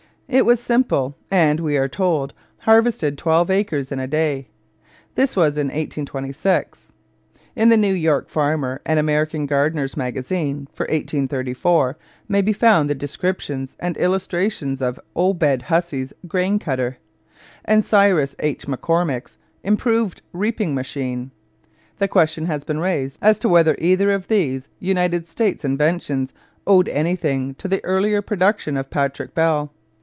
[0.33, 4.47] It was simple, and, we are told, harvested twelve acres in a day.
[5.15, 6.89] This was in 1826.
[7.53, 11.97] In the New York Farmer and American Gardener's Magazine for 1834
[12.29, 16.95] may be found the descriptions and illustrations of Obed Hussey's grain cutter
[17.65, 18.67] and Cyrus H.
[18.67, 21.31] McCormick's 'improved reaping machine.'
[21.97, 26.33] The question has been raised as to whether either of these United States inventions
[26.65, 29.73] owed anything to the earlier production of Patrick Bell.